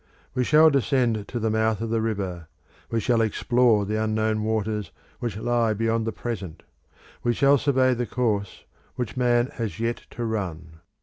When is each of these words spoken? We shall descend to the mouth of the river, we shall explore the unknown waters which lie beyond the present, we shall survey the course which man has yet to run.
We 0.33 0.43
shall 0.43 0.71
descend 0.71 1.27
to 1.27 1.39
the 1.39 1.51
mouth 1.51 1.79
of 1.79 1.91
the 1.91 2.01
river, 2.01 2.47
we 2.89 2.99
shall 2.99 3.21
explore 3.21 3.85
the 3.85 4.03
unknown 4.03 4.41
waters 4.43 4.91
which 5.19 5.37
lie 5.37 5.75
beyond 5.75 6.07
the 6.07 6.11
present, 6.11 6.63
we 7.21 7.35
shall 7.35 7.59
survey 7.59 7.93
the 7.93 8.07
course 8.07 8.63
which 8.95 9.15
man 9.15 9.51
has 9.57 9.79
yet 9.79 10.07
to 10.17 10.25
run. 10.25 10.79